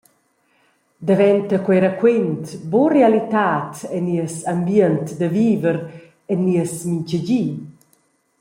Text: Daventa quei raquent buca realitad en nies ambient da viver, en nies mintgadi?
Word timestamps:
Daventa 1.07 1.55
quei 1.65 1.79
raquent 1.85 2.43
buca 2.71 2.93
realitad 2.97 3.71
en 3.95 4.03
nies 4.07 4.35
ambient 4.53 5.07
da 5.19 5.27
viver, 5.37 5.77
en 6.31 6.39
nies 6.47 6.73
mintgadi? 6.89 7.45